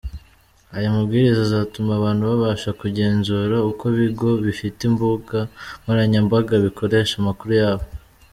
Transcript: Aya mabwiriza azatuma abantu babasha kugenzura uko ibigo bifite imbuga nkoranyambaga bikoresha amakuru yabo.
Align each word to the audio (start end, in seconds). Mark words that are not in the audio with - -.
Aya 0.75 0.95
mabwiriza 0.95 1.41
azatuma 1.47 1.91
abantu 1.95 2.21
babasha 2.29 2.69
kugenzura 2.81 3.55
uko 3.69 3.83
ibigo 3.93 4.29
bifite 4.45 4.79
imbuga 4.89 5.37
nkoranyambaga 5.81 6.53
bikoresha 6.65 7.13
amakuru 7.17 7.53
yabo. 7.63 7.85